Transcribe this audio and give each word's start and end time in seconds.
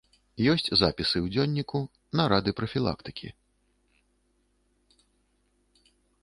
Ёсць 0.51 0.69
запісы 0.81 1.17
ў 1.21 1.27
дзённіку, 1.35 1.81
нарады 2.19 2.53
прафілактыкі. 2.61 3.31